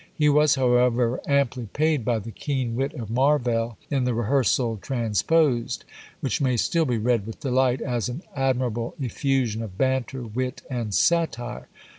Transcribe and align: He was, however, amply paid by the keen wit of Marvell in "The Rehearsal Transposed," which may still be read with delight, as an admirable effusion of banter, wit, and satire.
He 0.15 0.29
was, 0.29 0.55
however, 0.55 1.21
amply 1.27 1.67
paid 1.71 2.03
by 2.03 2.17
the 2.17 2.31
keen 2.31 2.75
wit 2.75 2.93
of 2.95 3.11
Marvell 3.11 3.77
in 3.91 4.03
"The 4.03 4.15
Rehearsal 4.15 4.77
Transposed," 4.77 5.85
which 6.21 6.41
may 6.41 6.57
still 6.57 6.85
be 6.85 6.97
read 6.97 7.27
with 7.27 7.39
delight, 7.41 7.81
as 7.81 8.09
an 8.09 8.23
admirable 8.35 8.95
effusion 8.99 9.61
of 9.61 9.77
banter, 9.77 10.23
wit, 10.23 10.63
and 10.71 10.91
satire. 10.91 11.67